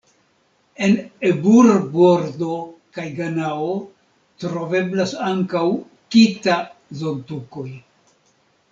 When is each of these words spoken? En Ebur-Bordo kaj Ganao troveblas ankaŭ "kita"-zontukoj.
En 0.85 0.95
Ebur-Bordo 1.31 2.49
kaj 2.99 3.05
Ganao 3.19 3.69
troveblas 4.45 5.17
ankaŭ 5.31 5.65
"kita"-zontukoj. 6.17 7.69